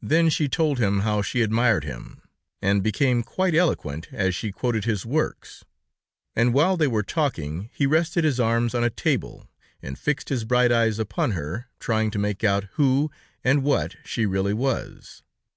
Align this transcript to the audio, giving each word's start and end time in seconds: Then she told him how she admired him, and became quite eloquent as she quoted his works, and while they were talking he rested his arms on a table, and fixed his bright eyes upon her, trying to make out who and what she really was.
Then 0.00 0.28
she 0.30 0.48
told 0.48 0.78
him 0.78 1.00
how 1.00 1.22
she 1.22 1.42
admired 1.42 1.82
him, 1.82 2.22
and 2.62 2.84
became 2.84 3.24
quite 3.24 3.52
eloquent 3.52 4.06
as 4.12 4.32
she 4.32 4.52
quoted 4.52 4.84
his 4.84 5.04
works, 5.04 5.64
and 6.36 6.54
while 6.54 6.76
they 6.76 6.86
were 6.86 7.02
talking 7.02 7.68
he 7.74 7.84
rested 7.84 8.22
his 8.22 8.38
arms 8.38 8.76
on 8.76 8.84
a 8.84 8.90
table, 8.90 9.48
and 9.82 9.98
fixed 9.98 10.28
his 10.28 10.44
bright 10.44 10.70
eyes 10.70 11.00
upon 11.00 11.32
her, 11.32 11.66
trying 11.80 12.12
to 12.12 12.18
make 12.20 12.44
out 12.44 12.68
who 12.74 13.10
and 13.42 13.64
what 13.64 13.96
she 14.04 14.24
really 14.24 14.54
was. 14.54 15.24